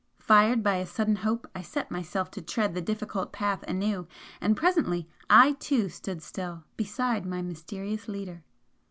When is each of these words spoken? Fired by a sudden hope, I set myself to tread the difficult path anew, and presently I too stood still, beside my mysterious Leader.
Fired 0.17 0.63
by 0.63 0.77
a 0.77 0.85
sudden 0.87 1.17
hope, 1.17 1.47
I 1.53 1.61
set 1.61 1.91
myself 1.91 2.31
to 2.31 2.41
tread 2.41 2.73
the 2.73 2.81
difficult 2.81 3.31
path 3.31 3.61
anew, 3.67 4.07
and 4.41 4.57
presently 4.57 5.07
I 5.29 5.51
too 5.59 5.89
stood 5.89 6.23
still, 6.23 6.63
beside 6.75 7.23
my 7.23 7.43
mysterious 7.43 8.07
Leader. 8.07 8.41